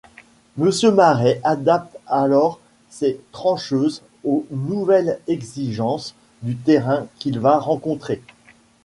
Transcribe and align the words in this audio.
Monsieur 0.57 0.89
Marais 0.89 1.39
adapte 1.43 1.95
alors 2.07 2.59
ses 2.89 3.21
trancheuses 3.31 4.01
aux 4.23 4.47
nouvelles 4.49 5.19
exigences 5.27 6.15
du 6.41 6.55
terrain 6.55 7.05
qu’il 7.19 7.37
va 7.37 7.59
rencontrer. 7.59 8.23